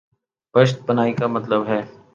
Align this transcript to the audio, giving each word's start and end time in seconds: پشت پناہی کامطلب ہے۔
پشت 0.55 0.75
پناہی 0.85 1.13
کامطلب 1.13 1.67
ہے۔ 1.67 1.81